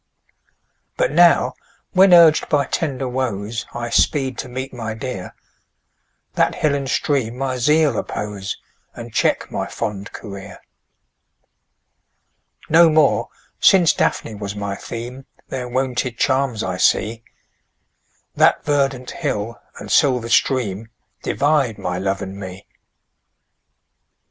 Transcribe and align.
But 0.97 1.11
now, 1.11 1.53
when 1.91 2.11
urg'd 2.11 2.49
by 2.49 2.65
tender 2.65 3.07
woes, 3.07 3.67
I 3.71 3.91
speed 3.91 4.35
to 4.39 4.49
meet 4.49 4.73
my 4.73 4.95
dear, 4.95 5.35
That 6.33 6.55
hill 6.55 6.73
and 6.73 6.89
stream 6.89 7.37
my 7.37 7.57
zeal 7.57 7.95
oppose, 7.95 8.57
And 8.95 9.13
check 9.13 9.51
my 9.51 9.67
fond 9.67 10.11
career. 10.11 10.57
No 12.67 12.89
more, 12.89 13.29
since 13.59 13.93
Daphne 13.93 14.33
was 14.33 14.55
my 14.55 14.75
theme, 14.75 15.27
Their 15.49 15.69
wonted 15.69 16.17
charms 16.17 16.63
I 16.63 16.77
see: 16.77 17.21
That 18.35 18.65
verdant 18.65 19.11
hill, 19.11 19.61
and 19.77 19.91
silver 19.91 20.29
stream, 20.29 20.89
Divide 21.21 21.77
my 21.77 21.99
love 21.99 22.23
and 22.23 22.39
me. 22.39 22.65